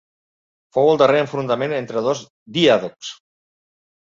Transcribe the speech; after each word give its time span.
Fou 0.77 0.87
el 0.93 0.97
darrer 1.01 1.19
enfrontament 1.25 1.75
entre 1.81 2.03
dos 2.07 2.25
diàdocs. 2.59 3.13